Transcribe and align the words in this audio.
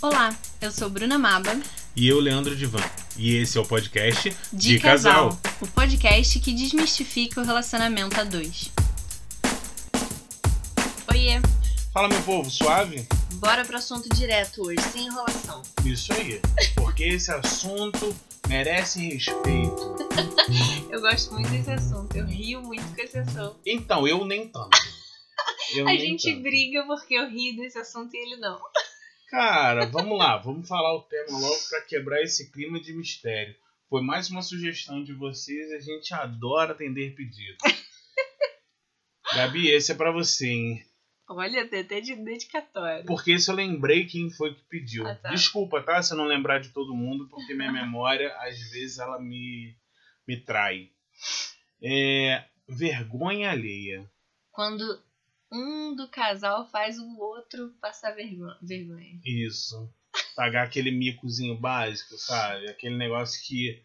Olá, 0.00 0.36
eu 0.60 0.70
sou 0.70 0.88
Bruna 0.88 1.18
Maba. 1.18 1.58
E 1.96 2.08
eu, 2.08 2.20
Leandro 2.20 2.54
Divan. 2.54 2.82
E 3.16 3.36
esse 3.36 3.58
é 3.58 3.60
o 3.60 3.66
podcast 3.66 4.30
De, 4.52 4.74
De, 4.74 4.78
casal, 4.80 5.30
Casal. 5.30 5.40
o 5.60 5.66
podcast 5.68 6.38
que 6.38 6.52
desmistifica 6.54 7.40
o 7.40 7.44
relacionamento 7.44 8.18
a 8.20 8.24
dois. 8.24 8.70
Oiê, 11.10 11.40
Fala, 11.92 12.08
meu 12.08 12.22
povo, 12.22 12.48
suave? 12.50 13.06
bora 13.34 13.64
pro 13.64 13.76
assunto 13.76 14.08
direto 14.14 14.62
hoje, 14.62 14.80
sem 14.92 15.06
enrolação. 15.06 15.62
Isso 15.84 16.12
aí. 16.12 16.40
Porque 16.74 17.04
esse 17.04 17.30
assunto 17.32 18.14
merece 18.48 19.00
respeito. 19.08 19.96
Eu 20.90 21.00
gosto 21.00 21.32
muito 21.32 21.48
desse 21.50 21.70
assunto, 21.70 22.16
eu 22.16 22.24
rio 22.26 22.62
muito 22.62 22.82
com 22.94 23.00
esse 23.02 23.18
assunto. 23.18 23.56
Então, 23.66 24.08
eu 24.08 24.24
nem 24.24 24.48
tanto. 24.48 24.76
Eu 25.74 25.84
A 25.86 25.90
nem 25.92 26.00
gente 26.00 26.30
tanto. 26.32 26.42
briga 26.42 26.84
porque 26.86 27.14
eu 27.14 27.28
rio 27.28 27.54
desse 27.56 27.78
assunto 27.78 28.10
e 28.14 28.16
ele 28.16 28.36
não. 28.40 28.58
Cara, 29.28 29.86
vamos 29.86 30.18
lá. 30.18 30.38
Vamos 30.38 30.66
falar 30.66 30.94
o 30.94 31.02
tema 31.02 31.38
logo 31.38 31.68
pra 31.68 31.82
quebrar 31.82 32.22
esse 32.22 32.50
clima 32.50 32.80
de 32.80 32.94
mistério. 32.94 33.54
Foi 33.88 34.02
mais 34.02 34.30
uma 34.30 34.42
sugestão 34.42 35.04
de 35.04 35.12
vocês 35.12 35.70
e 35.70 35.74
a 35.74 35.80
gente 35.80 36.12
adora 36.14 36.72
atender 36.72 37.14
pedidos. 37.14 37.58
Gabi, 39.34 39.70
esse 39.70 39.92
é 39.92 39.94
pra 39.94 40.10
você, 40.10 40.48
hein? 40.48 40.84
Olha, 41.28 41.68
tem 41.68 41.80
até 41.80 42.00
de 42.00 42.16
dedicatório. 42.16 43.04
Porque 43.04 43.32
esse 43.32 43.50
eu 43.50 43.54
lembrei 43.54 44.06
quem 44.06 44.30
foi 44.30 44.54
que 44.54 44.62
pediu. 44.64 45.06
Ah, 45.06 45.14
tá. 45.14 45.28
Desculpa, 45.28 45.82
tá? 45.82 46.02
Se 46.02 46.14
eu 46.14 46.16
não 46.16 46.24
lembrar 46.24 46.58
de 46.58 46.70
todo 46.70 46.94
mundo, 46.94 47.28
porque 47.28 47.52
minha 47.52 47.70
memória, 47.70 48.34
às 48.38 48.58
vezes, 48.70 48.98
ela 48.98 49.20
me, 49.20 49.76
me 50.26 50.40
trai. 50.40 50.90
É, 51.82 52.44
vergonha 52.66 53.50
alheia. 53.50 54.10
Quando 54.50 55.02
um 55.50 55.94
do 55.94 56.08
casal 56.08 56.68
faz 56.70 56.98
o 56.98 57.18
outro 57.18 57.74
passar 57.80 58.12
vergo- 58.12 58.54
vergonha. 58.62 59.20
Isso. 59.24 59.90
Pagar 60.36 60.64
aquele 60.66 60.90
micozinho 60.90 61.58
básico, 61.58 62.16
sabe? 62.18 62.68
Aquele 62.68 62.96
negócio 62.96 63.40
que 63.46 63.82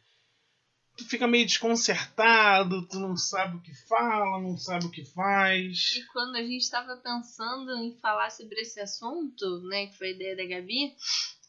tu 0.98 1.06
fica 1.06 1.28
meio 1.28 1.46
desconcertado, 1.46 2.88
tu 2.88 3.00
não 3.00 3.18
sabe 3.18 3.58
o 3.58 3.62
que 3.62 3.74
fala, 3.88 4.40
não 4.42 4.58
sabe 4.58 4.86
o 4.86 4.92
que 4.92 5.04
faz. 5.06 5.96
E 5.96 6.06
quando 6.14 6.36
a 6.36 6.42
gente 6.44 6.62
estava 6.62 6.96
pensando 6.98 7.72
em 7.78 7.96
falar 7.98 8.30
sobre 8.30 8.60
esse 8.62 8.80
assunto, 8.80 9.62
né, 9.68 9.88
que 9.88 9.98
foi 9.98 10.08
a 10.10 10.12
ideia 10.12 10.36
da 10.36 10.46
Gabi, 10.46 10.96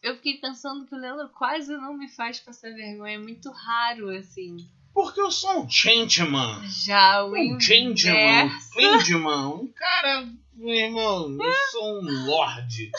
eu 0.03 0.17
fiquei 0.17 0.39
pensando 0.39 0.87
que 0.87 0.95
o 0.95 0.99
Leandro 0.99 1.29
quase 1.31 1.73
não 1.77 1.97
me 1.97 2.09
faz 2.09 2.41
passar 2.41 2.73
vergonha. 2.75 3.15
É 3.17 3.19
muito 3.19 3.51
raro, 3.51 4.11
assim. 4.11 4.57
Porque 4.95 5.21
eu 5.21 5.31
sou 5.31 5.65
um 5.65 5.69
gentleman. 5.69 6.63
Já 6.69 7.25
o 7.25 7.33
Um 7.33 7.61
gentleman, 7.61 8.47
um 8.47 8.81
gentleman, 8.81 9.49
um 9.49 9.73
cara, 9.73 10.29
meu 10.55 10.75
irmão, 10.75 11.37
eu 11.43 11.53
sou 11.73 12.01
um 12.01 12.27
lorde. 12.27 12.93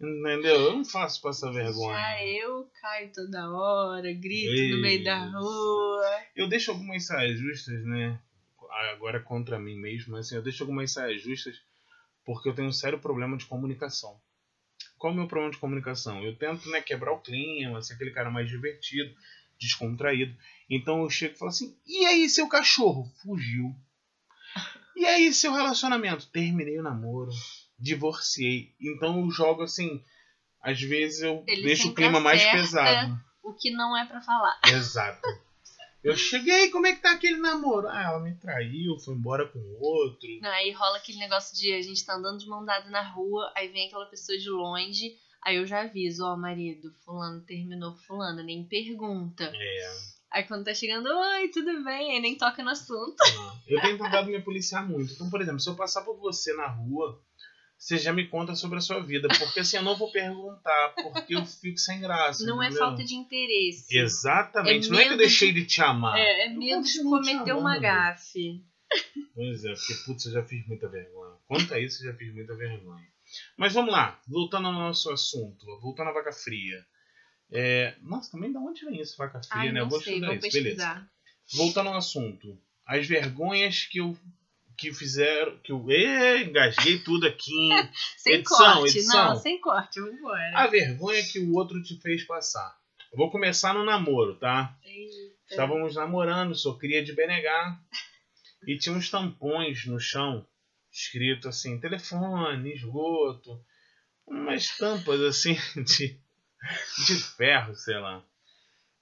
Entendeu? 0.00 0.54
Eu 0.54 0.72
não 0.74 0.84
faço 0.84 1.20
passar 1.20 1.50
vergonha. 1.50 1.98
Já 1.98 2.24
eu 2.24 2.70
caio 2.80 3.10
toda 3.12 3.50
hora, 3.50 4.12
grito 4.12 4.52
no 4.52 4.76
Ei. 4.76 4.82
meio 4.82 5.04
da 5.04 5.18
rua. 5.26 6.04
Eu 6.36 6.48
deixo 6.48 6.70
algumas 6.70 7.04
saias 7.04 7.38
justas, 7.38 7.84
né? 7.84 8.18
Agora 8.92 9.20
contra 9.20 9.58
mim 9.58 9.76
mesmo, 9.76 10.12
mas 10.12 10.26
assim, 10.26 10.36
eu 10.36 10.42
deixo 10.42 10.62
algumas 10.62 10.92
saias 10.92 11.20
justas 11.22 11.56
porque 12.24 12.48
eu 12.48 12.54
tenho 12.54 12.68
um 12.68 12.72
sério 12.72 12.98
problema 12.98 13.36
de 13.36 13.46
comunicação. 13.46 14.20
Qual 14.98 15.12
é 15.12 15.14
o 15.14 15.18
meu 15.18 15.28
problema 15.28 15.52
de 15.52 15.58
comunicação? 15.58 16.22
Eu 16.22 16.36
tento 16.36 16.68
né, 16.70 16.80
quebrar 16.80 17.12
o 17.12 17.20
clima, 17.20 17.80
ser 17.82 17.94
aquele 17.94 18.10
cara 18.10 18.30
mais 18.30 18.48
divertido, 18.48 19.14
descontraído. 19.58 20.36
Então 20.68 21.02
eu 21.02 21.10
chego 21.10 21.34
e 21.34 21.38
falo 21.38 21.50
assim: 21.50 21.76
e 21.86 22.04
aí, 22.06 22.28
seu 22.28 22.48
cachorro? 22.48 23.10
Fugiu. 23.22 23.74
E 24.96 25.04
aí, 25.04 25.32
seu 25.32 25.52
relacionamento? 25.52 26.28
Terminei 26.28 26.78
o 26.78 26.82
namoro, 26.82 27.30
divorciei. 27.78 28.74
Então 28.80 29.20
eu 29.20 29.30
jogo 29.30 29.62
assim. 29.62 30.02
Às 30.60 30.80
vezes 30.80 31.22
eu 31.22 31.44
Ele 31.46 31.62
deixo 31.62 31.90
o 31.90 31.94
clima 31.94 32.18
mais 32.18 32.44
pesado. 32.44 33.16
O 33.42 33.52
que 33.52 33.70
não 33.70 33.96
é 33.96 34.04
pra 34.04 34.20
falar. 34.20 34.58
Exato. 34.66 35.22
Eu 36.02 36.16
cheguei, 36.16 36.70
como 36.70 36.86
é 36.86 36.94
que 36.94 37.02
tá 37.02 37.12
aquele 37.12 37.38
namoro? 37.38 37.88
Ah, 37.88 38.02
ela 38.02 38.20
me 38.20 38.34
traiu, 38.36 38.96
foi 39.00 39.14
embora 39.14 39.48
com 39.48 39.58
outro. 39.80 40.28
Aí 40.42 40.70
rola 40.70 40.98
aquele 40.98 41.18
negócio 41.18 41.56
de 41.56 41.72
a 41.72 41.82
gente 41.82 42.04
tá 42.04 42.14
andando 42.14 42.38
de 42.38 42.46
mão 42.46 42.64
dada 42.64 42.88
na 42.90 43.02
rua, 43.02 43.52
aí 43.56 43.68
vem 43.68 43.88
aquela 43.88 44.06
pessoa 44.06 44.38
de 44.38 44.48
longe, 44.48 45.16
aí 45.46 45.56
eu 45.56 45.66
já 45.66 45.82
aviso, 45.82 46.24
ó, 46.24 46.36
marido, 46.36 46.92
fulano 47.04 47.40
terminou 47.42 47.94
fulano, 47.94 48.42
nem 48.42 48.64
pergunta. 48.64 49.44
É. 49.44 49.92
Aí 50.32 50.42
quando 50.42 50.64
tá 50.64 50.74
chegando, 50.74 51.06
oi, 51.06 51.48
tudo 51.48 51.84
bem? 51.84 52.12
Aí 52.12 52.20
nem 52.20 52.36
toca 52.36 52.64
no 52.64 52.70
assunto. 52.70 53.16
Eu 53.66 53.80
tenho 53.80 53.96
tentado 53.96 54.28
me 54.28 54.42
policiar 54.42 54.86
muito. 54.86 55.12
Então, 55.12 55.30
por 55.30 55.40
exemplo, 55.40 55.60
se 55.60 55.70
eu 55.70 55.76
passar 55.76 56.02
por 56.02 56.18
você 56.18 56.52
na 56.54 56.66
rua, 56.66 57.22
você 57.78 57.96
já 57.96 58.12
me 58.12 58.26
conta 58.26 58.56
sobre 58.56 58.78
a 58.78 58.80
sua 58.80 59.00
vida. 59.00 59.28
Porque 59.38 59.60
assim, 59.60 59.76
eu 59.76 59.84
não 59.84 59.96
vou 59.96 60.10
perguntar, 60.10 60.94
porque 60.96 61.36
eu 61.36 61.46
fico 61.46 61.78
sem 61.78 62.00
graça. 62.00 62.44
Não 62.44 62.60
é 62.60 62.66
entendeu? 62.66 62.84
falta 62.84 63.04
de 63.04 63.14
interesse. 63.14 63.96
Exatamente. 63.96 64.88
É 64.88 64.90
não 64.90 64.98
é 64.98 65.04
que 65.04 65.12
eu 65.12 65.16
deixei 65.16 65.52
de 65.52 65.64
te 65.64 65.80
amar. 65.80 66.18
É, 66.18 66.46
é 66.46 66.48
medo 66.48 66.82
de 66.82 67.02
cometer 67.04 67.52
uma 67.52 67.78
gafe. 67.78 68.64
Pois 69.32 69.64
é, 69.64 69.74
porque, 69.74 69.94
putz, 70.04 70.26
eu 70.26 70.32
já 70.32 70.42
fiz 70.44 70.66
muita 70.66 70.88
vergonha. 70.88 71.36
Quanto 71.46 71.72
a 71.72 71.78
isso, 71.78 72.02
eu 72.04 72.10
já 72.10 72.18
fiz 72.18 72.34
muita 72.34 72.54
vergonha. 72.56 73.06
Mas 73.56 73.72
vamos 73.72 73.92
lá, 73.92 74.20
voltando 74.28 74.66
ao 74.68 74.72
nosso 74.72 75.10
assunto, 75.10 75.64
voltando 75.80 76.10
à 76.10 76.12
vaca 76.12 76.32
fria. 76.32 76.84
É, 77.50 77.94
Nossa, 78.02 78.30
também 78.32 78.52
da 78.52 78.58
onde 78.60 78.84
vem 78.84 79.00
isso, 79.00 79.16
vaca 79.16 79.40
fria, 79.42 79.60
Ai, 79.62 79.72
né? 79.72 79.80
eu 79.80 79.88
vou 79.88 80.00
sei, 80.00 80.14
estudar 80.14 80.26
vou 80.28 80.36
isso, 80.36 80.52
beleza. 80.52 80.76
pesquisar. 80.76 81.10
Voltando 81.54 81.88
ao 81.90 81.96
assunto. 81.96 82.60
As 82.84 83.06
vergonhas 83.06 83.84
que 83.84 83.98
eu 83.98 84.16
que 84.76 84.92
fizeram. 84.92 85.56
Que 85.58 85.72
eu. 85.72 85.84
Ê, 85.90 86.42
engasguei 86.44 86.98
tudo 86.98 87.26
aqui. 87.26 87.70
Sem 88.18 88.34
Edição, 88.34 88.56
corte, 88.58 88.98
edição. 88.98 89.28
não, 89.28 89.36
sem 89.36 89.60
corte, 89.60 90.00
vambora. 90.00 90.52
A 90.54 90.66
vergonha 90.66 91.22
que 91.24 91.38
o 91.38 91.54
outro 91.54 91.82
te 91.82 91.98
fez 92.00 92.24
passar. 92.26 92.76
Eu 93.12 93.16
vou 93.16 93.30
começar 93.30 93.72
no 93.72 93.84
namoro, 93.84 94.36
tá? 94.38 94.76
Eita. 94.84 95.34
Estávamos 95.48 95.94
namorando, 95.94 96.54
sou 96.54 96.76
cria 96.76 97.02
de 97.02 97.14
BNH. 97.14 97.80
E 98.66 98.76
tinha 98.76 98.94
uns 98.94 99.08
tampões 99.08 99.86
no 99.86 99.98
chão, 99.98 100.46
escrito 100.96 101.48
assim, 101.48 101.78
telefone, 101.78 102.74
esgoto. 102.74 103.62
Umas 104.26 104.76
tampas 104.76 105.20
assim 105.20 105.54
de, 105.76 106.18
de 107.06 107.14
ferro, 107.36 107.74
sei 107.74 107.98
lá. 107.98 108.24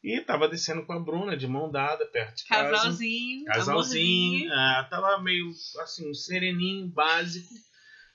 E 0.03 0.21
tava 0.21 0.49
descendo 0.49 0.84
com 0.84 0.93
a 0.93 1.00
Bruna 1.00 1.34
de 1.34 1.47
mão 1.47 1.71
dada, 1.71 2.04
perto 2.04 2.37
de 2.37 2.44
casa. 2.44 2.71
Casalzinho, 2.71 3.44
Casalzinho, 3.47 4.53
ah, 4.53 4.87
tava 4.91 5.19
meio 5.22 5.50
assim, 5.81 6.10
um 6.10 6.12
sereninho, 6.12 6.88
básico. 6.88 7.54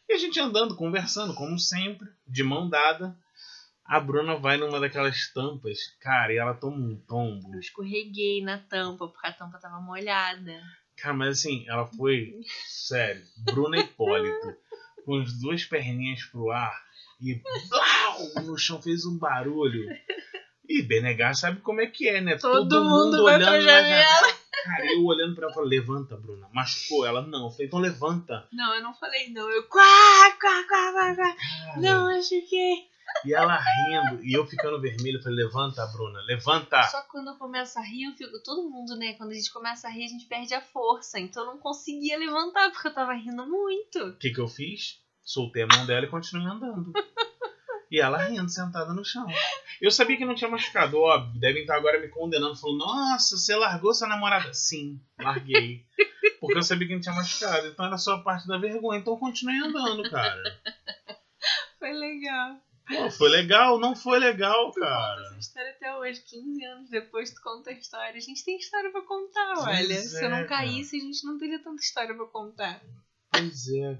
E 0.07 0.13
a 0.13 0.17
gente 0.17 0.39
andando, 0.39 0.75
conversando, 0.75 1.33
como 1.33 1.57
sempre, 1.57 2.07
de 2.27 2.43
mão 2.43 2.69
dada. 2.69 3.17
A 3.83 3.99
Bruna 3.99 4.35
vai 4.35 4.55
numa 4.57 4.79
daquelas 4.79 5.33
tampas, 5.33 5.79
cara, 5.99 6.31
e 6.31 6.37
ela 6.37 6.53
toma 6.53 6.77
um 6.77 6.95
tombo. 7.07 7.55
Eu 7.55 7.59
escorreguei 7.59 8.43
na 8.43 8.59
tampa, 8.59 9.07
porque 9.07 9.25
a 9.25 9.33
tampa 9.33 9.57
tava 9.57 9.81
molhada. 9.81 10.61
Cara, 11.01 11.13
mas 11.13 11.39
assim, 11.39 11.65
ela 11.67 11.85
foi, 11.85 12.39
sério, 12.67 13.21
Bruna 13.37 13.77
Hipólito, 13.77 14.55
com 15.05 15.19
as 15.19 15.33
duas 15.33 15.63
perninhas 15.63 16.23
pro 16.25 16.51
ar 16.51 16.73
e 17.21 17.41
blau, 17.69 18.45
no 18.45 18.57
chão 18.57 18.81
fez 18.81 19.05
um 19.05 19.17
barulho. 19.17 19.89
E 20.67 20.83
BNH 20.83 21.33
sabe 21.33 21.61
como 21.61 21.81
é 21.81 21.87
que 21.87 22.07
é, 22.07 22.21
né? 22.21 22.37
Todo 22.37 22.83
mundo 22.83 23.23
vai 23.23 23.39
pra 23.39 23.59
janela. 23.59 24.27
Cara, 24.63 24.93
eu 24.93 25.03
olhando 25.03 25.35
pra 25.35 25.45
ela, 25.45 25.53
falei, 25.53 25.79
levanta, 25.79 26.15
Bruna. 26.15 26.47
Machucou 26.53 27.05
ela? 27.05 27.21
Não. 27.21 27.45
Eu 27.45 27.51
falei, 27.51 27.67
então 27.67 27.79
levanta. 27.79 28.47
Não, 28.51 28.75
eu 28.75 28.83
não 28.83 28.93
falei 28.93 29.29
não. 29.31 29.49
Eu 29.49 29.63
quá, 29.63 30.37
quá, 30.39 30.63
quá, 30.67 30.91
quá, 30.91 31.15
quá. 31.15 31.35
Não, 31.77 32.21
fiquei. 32.21 32.87
E 33.25 33.33
ela 33.33 33.57
rindo, 33.57 34.23
e 34.23 34.33
eu 34.33 34.45
ficando 34.45 34.79
vermelho, 34.79 35.17
eu 35.17 35.21
falei, 35.21 35.43
levanta, 35.43 35.85
Bruna, 35.87 36.21
levanta. 36.21 36.83
Só 36.83 37.01
que 37.01 37.09
quando 37.09 37.31
eu 37.31 37.35
começo 37.35 37.77
a 37.77 37.81
rir, 37.81 38.03
eu 38.03 38.13
fico. 38.13 38.41
Todo 38.43 38.69
mundo, 38.69 38.95
né? 38.95 39.13
Quando 39.13 39.31
a 39.31 39.33
gente 39.33 39.51
começa 39.51 39.87
a 39.87 39.91
rir, 39.91 40.05
a 40.05 40.07
gente 40.07 40.25
perde 40.25 40.53
a 40.53 40.61
força. 40.61 41.19
Então 41.19 41.43
eu 41.43 41.51
não 41.53 41.57
conseguia 41.57 42.17
levantar, 42.17 42.71
porque 42.71 42.87
eu 42.87 42.93
tava 42.93 43.13
rindo 43.13 43.45
muito. 43.45 43.99
O 43.99 44.17
que 44.17 44.31
que 44.31 44.39
eu 44.39 44.47
fiz? 44.47 44.99
Soltei 45.23 45.63
a 45.63 45.67
mão 45.67 45.85
dela 45.85 46.05
e 46.05 46.09
continuei 46.09 46.47
andando. 46.47 46.93
E 47.91 47.99
ela 47.99 48.19
rindo, 48.19 48.47
sentada 48.49 48.93
no 48.93 49.03
chão. 49.03 49.25
Eu 49.81 49.89
sabia 49.89 50.15
que 50.15 50.25
não 50.25 50.35
tinha 50.35 50.49
machucado, 50.49 50.99
óbvio. 50.99 51.39
Devem 51.39 51.61
estar 51.61 51.75
agora 51.75 51.99
me 51.99 52.07
condenando, 52.07 52.55
falando: 52.55 52.77
Nossa, 52.77 53.35
você 53.35 53.55
largou 53.55 53.93
sua 53.93 54.07
namorada? 54.07 54.53
Sim, 54.53 55.01
larguei. 55.19 55.85
Porque 56.39 56.57
eu 56.57 56.63
sabia 56.63 56.87
que 56.87 56.93
não 56.93 57.01
tinha 57.01 57.15
machucado. 57.15 57.67
Então 57.67 57.85
era 57.85 57.97
só 57.97 58.13
a 58.13 58.21
parte 58.21 58.47
da 58.47 58.57
vergonha. 58.57 58.99
Então 58.99 59.13
eu 59.13 59.19
continuei 59.19 59.57
andando, 59.57 60.07
cara. 60.09 60.41
Foi 61.79 61.91
legal. 61.91 62.57
Pô, 62.89 63.09
foi 63.11 63.29
legal? 63.29 63.79
Não 63.79 63.95
foi 63.95 64.19
legal, 64.19 64.71
Tu 64.71 64.79
conta 64.79 64.87
cara. 64.87 65.21
essa 65.27 65.37
história 65.37 65.71
até 65.71 65.95
hoje, 65.95 66.21
15 66.27 66.65
anos 66.65 66.89
depois 66.89 67.31
tu 67.33 67.41
conta 67.41 67.69
a 67.69 67.73
história. 67.73 68.15
A 68.15 68.19
gente 68.19 68.43
tem 68.43 68.57
história 68.57 68.91
pra 68.91 69.01
contar, 69.01 69.53
Pois 69.55 69.67
olha. 69.67 69.93
é, 69.93 70.01
Se 70.01 70.17
eu 70.23 70.29
não 70.29 70.37
cara. 70.37 70.47
caísse, 70.47 70.97
a 70.97 70.99
gente 70.99 71.25
não 71.25 71.37
teria 71.37 71.61
tanta 71.63 71.81
história 71.81 72.15
pra 72.15 72.25
contar. 72.25 72.81
Pois 73.31 73.67
é. 73.69 73.97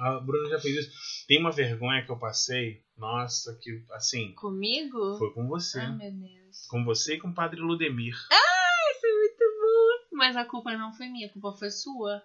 A 0.00 0.20
Bruna 0.20 0.50
já 0.50 0.58
fez 0.60 0.76
isso. 0.86 1.26
Tem 1.26 1.38
uma 1.40 1.50
vergonha 1.50 2.04
que 2.04 2.10
eu 2.12 2.18
passei. 2.18 2.84
Nossa, 2.96 3.58
que 3.60 3.82
assim. 3.92 4.34
Comigo? 4.34 5.16
Foi 5.18 5.32
com 5.32 5.48
você. 5.48 5.80
Ai, 5.80 5.96
meu 5.96 6.12
Deus. 6.12 6.66
Com 6.68 6.84
você 6.84 7.14
e 7.14 7.18
com 7.18 7.28
o 7.28 7.34
padre 7.34 7.58
Ludemir. 7.60 8.14
Isso 8.14 9.06
é 9.06 9.12
muito 9.18 9.44
bom. 9.60 10.16
Mas 10.18 10.36
a 10.36 10.44
culpa 10.44 10.76
não 10.76 10.92
foi 10.92 11.08
minha, 11.08 11.26
a 11.28 11.32
culpa 11.32 11.52
foi 11.58 11.70
sua. 11.70 12.22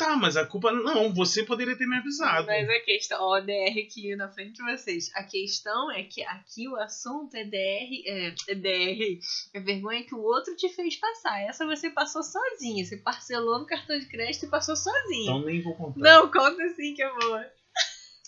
Tá, 0.00 0.16
mas 0.16 0.34
a 0.34 0.46
culpa. 0.46 0.72
Não, 0.72 1.12
você 1.12 1.44
poderia 1.44 1.76
ter 1.76 1.86
me 1.86 1.96
avisado. 1.96 2.46
Mas 2.46 2.66
a 2.70 2.80
questão, 2.80 3.22
ó, 3.22 3.38
DR 3.38 3.78
aqui 3.86 4.16
na 4.16 4.30
frente 4.30 4.54
de 4.54 4.62
vocês. 4.62 5.10
A 5.14 5.22
questão 5.22 5.92
é 5.92 6.04
que 6.04 6.22
aqui 6.22 6.66
o 6.66 6.76
assunto 6.76 7.34
é 7.34 7.44
DR, 7.44 8.02
é, 8.06 8.34
é 8.48 8.54
DR, 8.54 9.20
é 9.52 9.60
vergonha 9.60 10.02
que 10.02 10.14
o 10.14 10.22
outro 10.22 10.56
te 10.56 10.70
fez 10.70 10.96
passar. 10.96 11.42
Essa 11.42 11.66
você 11.66 11.90
passou 11.90 12.22
sozinha. 12.22 12.82
Você 12.82 12.96
parcelou 12.96 13.58
no 13.58 13.66
cartão 13.66 13.98
de 13.98 14.06
crédito 14.06 14.46
e 14.46 14.48
passou 14.48 14.74
sozinha. 14.74 15.22
Então 15.24 15.44
nem 15.44 15.60
vou 15.60 15.76
contar. 15.76 16.00
Não, 16.00 16.30
conta 16.30 16.66
sim 16.70 16.94
que 16.94 17.02
é 17.02 17.14
boa. 17.18 17.46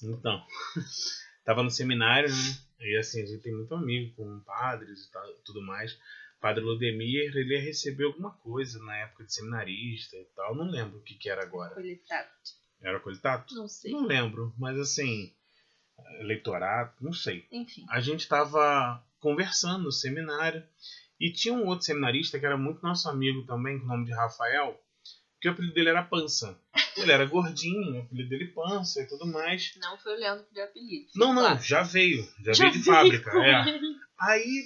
Então, 0.03 0.45
tava 1.43 1.63
no 1.63 1.71
seminário, 1.71 2.29
né? 2.29 2.59
E 2.81 2.99
assim, 2.99 3.23
a 3.23 3.27
gente 3.27 3.43
tem 3.43 3.55
muito 3.55 3.75
amigo 3.75 4.15
com 4.15 4.41
padres 4.41 5.07
e 5.07 5.11
tal, 5.11 5.27
tudo 5.43 5.63
mais. 5.63 5.97
Padre 6.43 6.63
Ludemir, 6.65 7.35
ele 7.37 7.55
ia 7.55 7.61
receber 7.63 8.05
alguma 8.05 8.33
coisa 8.33 8.79
na 8.85 8.97
época 8.99 9.25
de 9.25 9.33
seminarista 9.33 10.17
e 10.17 10.25
tal. 10.37 10.55
Não 10.57 10.69
lembro 10.69 10.99
o 10.99 11.03
que, 11.03 11.15
que 11.15 11.31
era 11.31 11.43
agora. 11.43 11.73
Coletato. 11.75 12.29
Era 12.83 12.99
coletato? 12.99 13.55
Não 13.55 13.69
sei. 13.69 13.93
Não 13.93 14.05
lembro, 14.05 14.53
mas 14.59 14.77
assim, 14.77 15.33
eleitorato, 16.21 17.03
não 17.03 17.13
sei. 17.13 17.47
Enfim. 17.51 17.85
A 17.89 18.01
gente 18.01 18.27
tava 18.27 19.03
conversando 19.21 19.85
no 19.85 19.93
seminário 19.93 20.63
e 21.21 21.33
tinha 21.33 21.55
um 21.55 21.65
outro 21.67 21.85
seminarista 21.87 22.39
que 22.41 22.47
era 22.47 22.57
muito 22.57 22.83
nosso 22.83 23.09
amigo 23.09 23.47
também, 23.47 23.79
com 23.79 23.85
o 23.85 23.89
nome 23.89 24.05
de 24.05 24.13
Rafael, 24.13 24.77
que 25.41 25.49
o 25.49 25.53
apelido 25.53 25.75
dele 25.75 25.91
era 25.91 26.03
Pança. 26.03 26.59
Ele 26.97 27.13
era 27.13 27.25
gordinho, 27.25 28.01
o 28.01 28.03
apelido 28.03 28.29
dele 28.29 28.47
Pança 28.49 29.01
e 29.01 29.07
tudo 29.07 29.27
mais. 29.27 29.75
Não 29.81 29.97
foi 29.99 30.15
o 30.15 30.19
Leandro 30.19 30.45
que 30.45 30.55
deu 30.55 30.65
apelido. 30.65 31.07
Não, 31.15 31.33
não, 31.33 31.43
Claro. 31.43 31.63
já 31.63 31.83
veio. 31.83 32.29
Já, 32.45 32.53
Já 32.53 32.65
veio 32.65 32.73
de 32.73 32.79
veio 32.83 32.97
fábrica. 32.97 33.31
É. 33.39 33.65
Aí, 34.19 34.65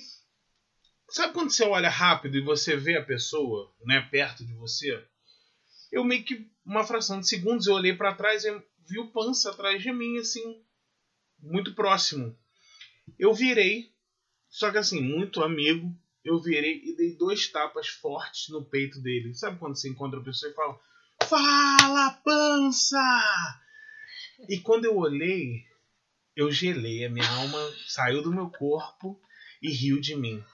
sabe 1.09 1.33
quando 1.33 1.51
você 1.51 1.65
olha 1.65 1.89
rápido 1.89 2.37
e 2.37 2.41
você 2.41 2.77
vê 2.77 2.97
a 2.97 3.05
pessoa, 3.05 3.73
né, 3.85 4.01
perto 4.11 4.45
de 4.45 4.53
você? 4.55 5.03
Eu 5.91 6.05
meio 6.05 6.25
que, 6.25 6.51
uma 6.65 6.85
fração 6.85 7.21
de 7.21 7.29
segundos, 7.29 7.67
eu 7.67 7.75
olhei 7.75 7.95
pra 7.95 8.15
trás 8.15 8.45
e 8.45 8.51
vi 8.89 8.99
o 8.99 9.11
Pança 9.11 9.51
atrás 9.51 9.83
de 9.83 9.93
mim, 9.93 10.19
assim, 10.19 10.63
muito 11.41 11.75
próximo. 11.75 12.37
Eu 13.19 13.33
virei, 13.33 13.93
só 14.49 14.71
que 14.71 14.79
assim, 14.79 15.01
muito 15.01 15.43
amigo, 15.43 15.95
eu 16.25 16.41
virei 16.41 16.83
e 16.85 16.97
dei 16.97 17.17
dois 17.17 17.47
tapas 17.49 17.87
fortes 17.87 18.49
no 18.49 18.65
peito 18.65 19.01
dele. 19.01 19.33
Sabe 19.35 19.59
quando 19.59 19.77
você 19.77 19.89
encontra 19.89 20.19
a 20.19 20.25
pessoa 20.25 20.51
e 20.51 20.55
fala: 20.55 20.81
Fala, 21.23 22.11
Pança! 22.25 23.61
E 24.49 24.59
quando 24.61 24.87
eu 24.87 24.97
olhei, 24.97 25.65
eu 26.35 26.51
gelei, 26.51 27.05
a 27.05 27.11
minha 27.11 27.29
alma 27.29 27.59
saiu 27.87 28.23
do 28.23 28.33
meu 28.33 28.51
corpo 28.51 29.21
e 29.63 29.71
riu 29.71 30.01
de 30.01 30.17
mim. 30.17 30.45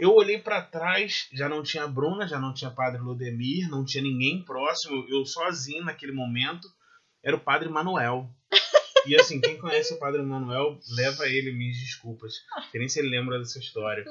Eu 0.00 0.12
olhei 0.12 0.38
pra 0.38 0.62
trás, 0.62 1.28
já 1.32 1.48
não 1.48 1.62
tinha 1.62 1.86
Bruna, 1.86 2.26
já 2.26 2.38
não 2.38 2.52
tinha 2.52 2.70
Padre 2.70 3.00
Lodemir, 3.00 3.68
não 3.70 3.84
tinha 3.84 4.02
ninguém 4.02 4.44
próximo, 4.44 5.06
eu 5.08 5.24
sozinho 5.24 5.84
naquele 5.84 6.12
momento, 6.12 6.68
era 7.24 7.36
o 7.36 7.40
Padre 7.40 7.68
Manuel. 7.68 8.28
E 9.06 9.14
assim, 9.14 9.40
quem 9.40 9.56
conhece 9.56 9.94
o 9.94 9.98
Padre 9.98 10.22
Manuel, 10.22 10.78
leva 10.96 11.28
ele 11.28 11.52
minhas 11.52 11.76
desculpas, 11.78 12.34
que 12.70 12.78
nem 12.78 12.88
se 12.88 12.98
ele 12.98 13.08
lembra 13.08 13.38
dessa 13.38 13.58
história. 13.58 14.04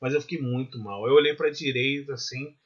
Mas 0.00 0.14
eu 0.14 0.20
fiquei 0.20 0.40
muito 0.40 0.78
mal. 0.78 1.06
Eu 1.06 1.14
olhei 1.14 1.34
pra 1.34 1.50
direita, 1.50 2.14
assim, 2.14 2.56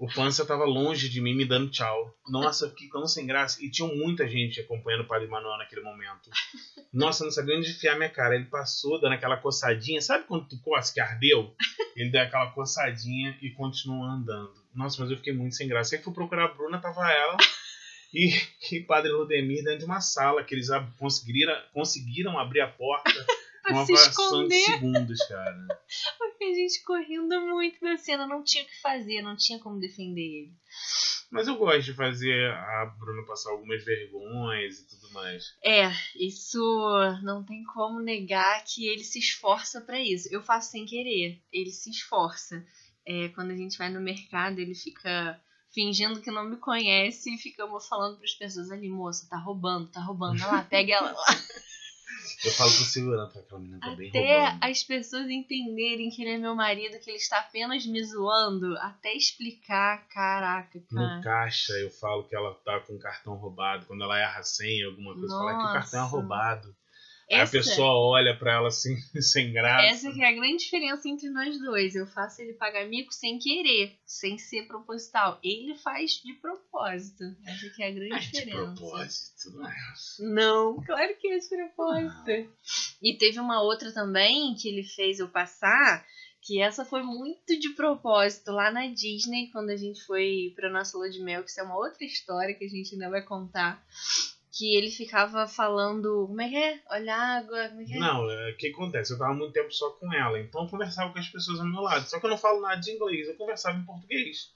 o 0.00 0.06
Pança 0.06 0.46
tava 0.46 0.64
longe 0.64 1.10
de 1.10 1.20
mim, 1.20 1.36
me 1.36 1.44
dando 1.44 1.70
tchau. 1.70 2.16
Nossa, 2.26 2.64
eu 2.64 2.70
fiquei 2.70 2.88
tão 2.88 3.06
sem 3.06 3.26
graça. 3.26 3.62
E 3.62 3.70
tinha 3.70 3.86
muita 3.86 4.26
gente 4.26 4.58
acompanhando 4.58 5.02
o 5.02 5.06
Padre 5.06 5.28
Manuel 5.28 5.58
naquele 5.58 5.82
momento. 5.82 6.30
Nossa, 6.90 7.22
eu 7.22 7.26
não 7.26 7.32
sabia 7.32 7.54
onde 7.54 7.70
enfiar 7.70 7.96
minha 7.98 8.08
cara. 8.08 8.34
Ele 8.34 8.46
passou 8.46 8.98
dando 8.98 9.12
aquela 9.12 9.36
coçadinha. 9.36 10.00
Sabe 10.00 10.24
quando 10.24 10.48
tu 10.48 10.58
coça 10.62 10.94
que 10.94 11.00
ardeu? 11.00 11.54
Ele 11.94 12.08
deu 12.08 12.22
aquela 12.22 12.50
coçadinha 12.52 13.36
e 13.42 13.50
continuou 13.50 14.04
andando. 14.04 14.54
Nossa, 14.74 15.02
mas 15.02 15.10
eu 15.10 15.18
fiquei 15.18 15.34
muito 15.34 15.54
sem 15.54 15.68
graça. 15.68 15.94
Aí 15.94 16.02
fui 16.02 16.14
procurar 16.14 16.46
a 16.46 16.54
Bruna, 16.54 16.80
tava 16.80 17.06
ela 17.12 17.36
e, 18.14 18.32
e 18.72 18.80
Padre 18.80 19.12
Ludemir 19.12 19.62
dentro 19.62 19.80
de 19.80 19.84
uma 19.84 20.00
sala 20.00 20.42
que 20.42 20.54
eles 20.54 20.68
conseguiram, 20.98 21.54
conseguiram 21.74 22.38
abrir 22.38 22.62
a 22.62 22.68
porta 22.68 23.10
se 23.86 23.96
fração 23.96 24.48
de 24.48 24.58
segundos, 24.60 25.18
cara. 25.26 25.66
A 26.50 26.54
gente 26.54 26.82
correndo 26.82 27.40
muito 27.42 27.80
da 27.80 27.96
cena, 27.96 28.26
não 28.26 28.42
tinha 28.42 28.64
o 28.64 28.66
que 28.66 28.80
fazer, 28.80 29.22
não 29.22 29.36
tinha 29.36 29.60
como 29.60 29.78
defender 29.78 30.20
ele. 30.20 30.52
Mas 31.30 31.46
eu 31.46 31.56
gosto 31.56 31.82
de 31.82 31.94
fazer 31.94 32.50
a 32.50 32.86
Bruna 32.98 33.24
passar 33.24 33.50
algumas 33.50 33.84
vergonhas 33.84 34.80
e 34.80 34.88
tudo 34.88 35.12
mais. 35.12 35.54
É, 35.64 35.88
isso 36.16 36.60
não 37.22 37.44
tem 37.44 37.62
como 37.64 38.00
negar 38.00 38.64
que 38.64 38.88
ele 38.88 39.04
se 39.04 39.20
esforça 39.20 39.80
pra 39.80 40.00
isso. 40.00 40.28
Eu 40.32 40.42
faço 40.42 40.72
sem 40.72 40.84
querer, 40.84 41.40
ele 41.52 41.70
se 41.70 41.88
esforça. 41.90 42.66
É, 43.06 43.28
quando 43.28 43.52
a 43.52 43.56
gente 43.56 43.78
vai 43.78 43.88
no 43.88 44.00
mercado, 44.00 44.58
ele 44.58 44.74
fica 44.74 45.40
fingindo 45.72 46.20
que 46.20 46.32
não 46.32 46.48
me 46.48 46.56
conhece 46.56 47.32
e 47.32 47.38
ficamos 47.38 47.86
falando 47.86 48.18
pras 48.18 48.34
pessoas 48.34 48.72
ali, 48.72 48.88
moça, 48.88 49.28
tá 49.30 49.38
roubando, 49.38 49.88
tá 49.88 50.00
roubando, 50.00 50.40
vai 50.40 50.50
lá, 50.50 50.64
pega 50.64 50.94
ela 50.94 51.12
lá. 51.12 51.24
Eu 52.44 52.52
falo 52.52 52.70
pro 52.70 52.84
segurança, 52.84 53.38
aquela 53.38 53.60
menina 53.60 53.80
tá 53.80 53.94
bem 53.94 54.08
Até 54.08 54.38
roubando. 54.38 54.58
as 54.62 54.82
pessoas 54.82 55.28
entenderem 55.28 56.10
que 56.10 56.22
ele 56.22 56.32
é 56.32 56.38
meu 56.38 56.54
marido, 56.54 56.98
que 57.00 57.10
ele 57.10 57.18
está 57.18 57.38
apenas 57.38 57.86
me 57.86 58.02
zoando, 58.04 58.76
até 58.78 59.14
explicar, 59.14 60.06
caraca, 60.08 60.80
cara. 60.90 61.16
No 61.16 61.22
caixa 61.22 61.72
eu 61.74 61.90
falo 61.90 62.24
que 62.24 62.34
ela 62.34 62.54
tá 62.64 62.80
com 62.80 62.94
o 62.94 62.98
cartão 62.98 63.34
roubado. 63.34 63.86
Quando 63.86 64.02
ela 64.02 64.18
erra 64.18 64.40
a 64.40 64.44
senha, 64.44 64.86
alguma 64.86 65.14
coisa, 65.14 65.36
fala 65.36 65.58
que 65.58 65.64
o 65.64 65.72
cartão 65.72 65.98
é 65.98 66.02
Nossa. 66.02 66.16
roubado. 66.16 66.76
Essa- 67.30 67.58
a 67.58 67.60
pessoa 67.60 67.92
olha 67.94 68.36
pra 68.36 68.54
ela 68.54 68.68
assim, 68.68 68.94
sem 69.22 69.52
graça. 69.52 69.86
Essa 69.86 70.12
que 70.12 70.22
é 70.22 70.28
a 70.28 70.32
grande 70.32 70.64
diferença 70.64 71.08
entre 71.08 71.30
nós 71.30 71.58
dois. 71.60 71.94
Eu 71.94 72.06
faço 72.06 72.42
ele 72.42 72.54
pagar 72.54 72.86
mico 72.88 73.12
sem 73.12 73.38
querer, 73.38 73.96
sem 74.04 74.36
ser 74.38 74.66
proposital. 74.66 75.38
Ele 75.42 75.74
faz 75.76 76.12
de 76.24 76.32
propósito. 76.34 77.22
Essa 77.46 77.68
que 77.70 77.82
é 77.82 77.88
a 77.88 77.92
grande 77.92 78.14
É 78.14 78.18
de 78.18 78.26
diferença. 78.26 78.74
propósito, 78.74 79.50
não 79.54 79.66
é? 79.68 79.74
Não, 80.20 80.82
claro 80.84 81.16
que 81.20 81.28
é 81.28 81.38
de 81.38 81.48
propósito. 81.48 82.50
E 83.02 83.14
teve 83.16 83.38
uma 83.38 83.62
outra 83.62 83.92
também 83.92 84.54
que 84.54 84.68
ele 84.68 84.82
fez 84.82 85.18
eu 85.20 85.28
passar, 85.28 86.04
que 86.42 86.60
essa 86.60 86.84
foi 86.84 87.02
muito 87.02 87.58
de 87.58 87.70
propósito 87.74 88.50
lá 88.50 88.70
na 88.70 88.86
Disney, 88.88 89.50
quando 89.52 89.70
a 89.70 89.76
gente 89.76 90.02
foi 90.06 90.52
pra 90.56 90.70
nossa 90.70 90.96
lua 90.96 91.08
de 91.10 91.20
mel, 91.22 91.42
que 91.44 91.50
isso 91.50 91.60
é 91.60 91.62
uma 91.62 91.76
outra 91.76 92.04
história 92.04 92.54
que 92.54 92.64
a 92.64 92.68
gente 92.68 92.94
ainda 92.94 93.08
vai 93.10 93.22
contar. 93.22 93.82
Que 94.60 94.76
ele 94.76 94.90
ficava 94.90 95.46
falando, 95.46 96.26
como 96.26 96.40
é 96.42 96.48
que 96.50 96.56
é? 96.56 96.80
Olha 96.90 97.14
a 97.16 97.38
água, 97.38 97.68
como 97.70 97.80
é 97.80 97.84
que 97.84 97.94
é? 97.94 97.98
Não, 97.98 98.30
é, 98.30 98.50
o 98.50 98.56
que 98.56 98.66
acontece? 98.68 99.12
Eu 99.12 99.18
tava 99.18 99.32
muito 99.32 99.52
tempo 99.54 99.72
só 99.72 99.88
com 99.92 100.12
ela, 100.12 100.38
então 100.38 100.64
eu 100.64 100.68
conversava 100.68 101.10
com 101.10 101.18
as 101.18 101.28
pessoas 101.28 101.58
ao 101.60 101.66
meu 101.66 101.80
lado. 101.80 102.06
Só 102.06 102.20
que 102.20 102.26
eu 102.26 102.30
não 102.30 102.36
falo 102.36 102.60
nada 102.60 102.76
de 102.80 102.90
inglês, 102.90 103.26
eu 103.26 103.36
conversava 103.36 103.78
em 103.78 103.84
português. 103.84 104.52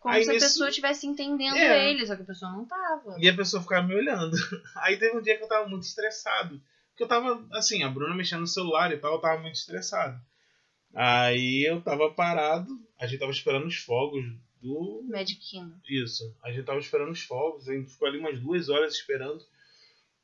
Como 0.00 0.14
Aí 0.14 0.24
se 0.24 0.30
a 0.30 0.32
nesse- 0.34 0.46
pessoa 0.46 0.68
estivesse 0.68 1.06
entendendo 1.06 1.56
É. 1.56 1.90
ele, 1.90 2.04
só 2.06 2.16
que 2.16 2.22
a 2.22 2.26
pessoa 2.26 2.50
não 2.50 2.64
tava. 2.64 3.16
E 3.18 3.28
a 3.28 3.34
pessoa 3.36 3.62
ficava 3.62 3.86
me 3.86 3.94
olhando. 3.94 4.32
Aí 4.82 4.98
teve 4.98 5.16
um 5.16 5.22
dia 5.22 5.36
que 5.36 5.44
eu 5.44 5.48
tava 5.48 5.68
muito 5.68 5.84
estressado. 5.84 6.60
Porque 6.90 7.04
eu 7.04 7.08
tava, 7.08 7.46
assim, 7.52 7.82
a 7.82 7.88
Bruna 7.88 8.14
mexendo 8.16 8.40
no 8.40 8.46
celular 8.48 8.90
e 8.92 8.96
tal, 8.98 9.14
eu 9.14 9.20
tava 9.20 9.40
muito 9.42 9.54
estressado. 9.54 10.18
Aí 10.94 11.64
eu 11.68 11.80
tava 11.82 12.10
parado, 12.10 12.66
a 12.98 13.06
gente 13.06 13.18
tava 13.20 13.30
esperando 13.32 13.66
os 13.66 13.76
fogos 13.76 14.24
do. 14.60 15.02
Magic 15.08 15.40
Kingdom. 15.40 15.76
Isso. 15.88 16.34
A 16.42 16.50
gente 16.52 16.64
tava 16.64 16.78
esperando 16.78 17.10
os 17.12 17.20
fogos, 17.22 17.68
a 17.68 17.74
gente 17.74 17.90
ficou 17.90 18.08
ali 18.08 18.18
umas 18.18 18.38
duas 18.40 18.68
horas 18.68 18.94
esperando. 18.94 19.44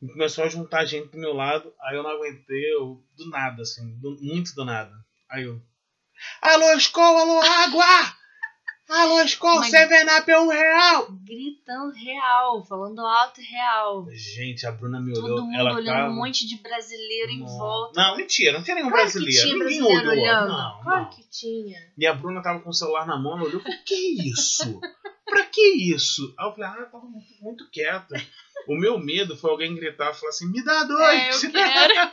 E 0.00 0.08
começou 0.08 0.44
a 0.44 0.48
juntar 0.48 0.84
gente 0.84 1.08
do 1.10 1.18
meu 1.18 1.32
lado, 1.32 1.72
aí 1.80 1.96
eu 1.96 2.02
não 2.02 2.10
aguentei, 2.10 2.74
eu, 2.74 3.04
do 3.16 3.28
nada, 3.30 3.62
assim, 3.62 3.94
do- 4.00 4.18
muito 4.20 4.52
do 4.54 4.64
nada. 4.64 4.92
Aí 5.30 5.44
eu. 5.44 5.62
Alô, 6.40 6.72
escola, 6.72 7.20
alô, 7.20 7.40
água! 7.40 8.16
Alô, 8.94 9.22
escola, 9.22 9.64
Seven 9.64 10.04
Up 10.18 10.30
é 10.30 10.38
um 10.38 10.48
real! 10.48 11.06
Gritando 11.24 11.94
real, 11.94 12.62
falando 12.66 13.00
alto 13.00 13.40
e 13.40 13.44
real. 13.44 14.06
Gente, 14.12 14.66
a 14.66 14.72
Bruna 14.72 15.00
me 15.00 15.14
Todo 15.14 15.24
olhou, 15.24 15.42
mundo 15.46 15.54
ela 15.56 15.74
olhando 15.74 15.96
tava... 15.96 16.10
um 16.10 16.16
monte 16.16 16.46
de 16.46 16.56
brasileiro 16.58 17.30
em 17.32 17.38
Não. 17.40 17.46
volta. 17.46 17.98
Não, 18.02 18.16
mentira, 18.18 18.52
não 18.52 18.62
tinha 18.62 18.74
nenhum 18.74 18.90
Claro 18.90 19.04
brasileiro. 19.04 19.34
que 19.34 19.40
tinha 19.48 19.54
Ninguém 19.64 19.80
brasileiro 19.80 20.10
olhou. 20.10 20.22
olhando. 20.24 20.48
Não, 20.48 20.82
claro 20.82 21.02
não. 21.04 21.10
que 21.10 21.24
tinha. 21.30 21.78
E 21.96 22.06
a 22.06 22.12
Bruna 22.12 22.42
tava 22.42 22.60
com 22.60 22.68
o 22.68 22.74
celular 22.74 23.06
na 23.06 23.16
mão, 23.16 23.38
ela 23.38 23.46
olhou 23.46 23.60
e 23.60 23.62
falou: 23.62 23.78
Que 23.86 24.28
isso? 24.28 24.78
Pra 25.24 25.44
que 25.46 25.94
isso? 25.94 26.34
Aí 26.38 26.46
eu 26.46 26.52
falei: 26.52 26.68
Ah, 26.68 26.84
tava 26.84 27.06
muito, 27.06 27.26
muito 27.40 27.70
quieta. 27.70 28.14
O 28.68 28.76
meu 28.76 28.98
medo 28.98 29.34
foi 29.38 29.50
alguém 29.50 29.74
gritar 29.74 30.10
e 30.10 30.14
falar 30.14 30.28
assim: 30.30 30.50
Me 30.52 30.62
dá 30.62 30.80
É, 30.80 30.84
dois! 30.86 31.44
eu 31.44 31.50
quero. 31.50 31.94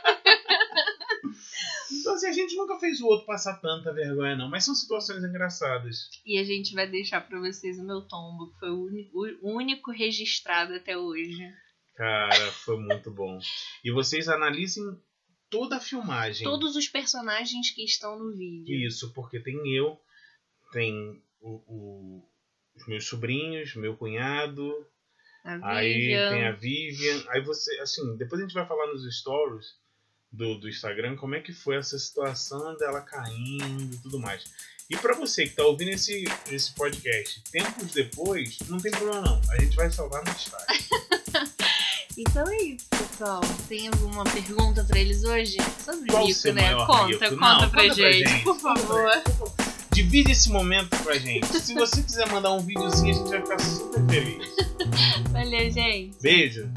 então, 1.92 2.14
assim, 2.14 2.28
a 2.28 2.32
gente 2.32 2.56
nunca 2.56 2.69
fez 2.80 3.00
o 3.00 3.06
outro 3.06 3.26
passar 3.26 3.60
tanta 3.60 3.92
vergonha, 3.92 4.34
não. 4.34 4.48
Mas 4.48 4.64
são 4.64 4.74
situações 4.74 5.22
engraçadas. 5.22 6.08
E 6.26 6.38
a 6.38 6.44
gente 6.44 6.74
vai 6.74 6.88
deixar 6.88 7.20
pra 7.20 7.38
vocês 7.38 7.78
o 7.78 7.84
meu 7.86 8.00
tombo, 8.02 8.50
que 8.52 8.58
foi 8.58 8.70
o 9.42 9.48
único 9.54 9.92
registrado 9.92 10.74
até 10.74 10.96
hoje. 10.96 11.38
Cara, 11.94 12.50
foi 12.52 12.78
muito 12.78 13.10
bom. 13.10 13.38
E 13.84 13.90
vocês 13.92 14.28
analisem 14.28 14.82
toda 15.50 15.76
a 15.76 15.80
filmagem. 15.80 16.44
Todos 16.44 16.74
os 16.76 16.88
personagens 16.88 17.70
que 17.70 17.84
estão 17.84 18.18
no 18.18 18.34
vídeo. 18.36 18.74
Isso, 18.86 19.12
porque 19.12 19.38
tem 19.38 19.56
eu, 19.76 19.98
tem 20.72 21.22
o- 21.40 21.62
o- 21.66 22.28
os 22.76 22.86
meus 22.88 23.06
sobrinhos, 23.06 23.74
meu 23.76 23.96
cunhado, 23.96 24.72
Aí 25.62 26.06
tem 26.28 26.46
a 26.46 26.52
Vivian. 26.52 27.24
Aí 27.30 27.40
você, 27.42 27.78
assim, 27.80 28.16
depois 28.16 28.40
a 28.40 28.44
gente 28.44 28.52
vai 28.54 28.66
falar 28.66 28.86
nos 28.88 29.02
stories. 29.18 29.66
Do, 30.32 30.56
do 30.56 30.68
Instagram 30.68 31.16
como 31.16 31.34
é 31.34 31.40
que 31.40 31.52
foi 31.52 31.76
essa 31.76 31.98
situação 31.98 32.76
dela 32.76 33.00
caindo 33.00 33.94
e 33.94 33.98
tudo 33.98 34.18
mais. 34.18 34.44
E 34.88 34.96
para 34.96 35.14
você 35.14 35.44
que 35.44 35.50
está 35.50 35.64
ouvindo 35.64 35.90
esse, 35.90 36.24
esse 36.50 36.72
podcast 36.72 37.40
tempos 37.52 37.92
depois, 37.92 38.58
não 38.68 38.78
tem 38.78 38.90
problema 38.90 39.20
não. 39.20 39.40
A 39.50 39.60
gente 39.60 39.76
vai 39.76 39.88
salvar 39.88 40.20
no 40.24 40.34
tarde. 40.34 40.88
então 42.18 42.48
é 42.48 42.62
isso, 42.62 42.86
pessoal. 42.90 43.40
Tem 43.68 43.86
alguma 43.86 44.24
pergunta 44.24 44.82
para 44.82 44.98
eles 44.98 45.22
hoje? 45.22 45.58
Sobre 45.84 46.10
Qual 46.10 46.26
isso, 46.26 46.52
né? 46.52 46.74
Conta, 46.74 46.86
conta, 46.86 47.30
não, 47.30 47.70
pra, 47.70 47.82
conta 47.82 47.94
gente, 47.94 48.24
pra 48.24 48.32
gente, 48.32 48.44
por 48.44 48.58
favor. 48.58 49.10
Divide 49.92 50.32
esse 50.32 50.50
momento 50.50 50.96
pra 51.04 51.16
gente. 51.18 51.46
Se 51.60 51.72
você 51.74 52.02
quiser 52.02 52.28
mandar 52.28 52.52
um 52.52 52.60
videozinho, 52.60 53.14
a 53.14 53.18
gente 53.18 53.30
vai 53.30 53.42
ficar 53.42 53.58
super 53.60 54.06
feliz. 54.06 54.56
Valeu, 55.30 55.70
gente. 55.70 56.16
Beijo. 56.20 56.68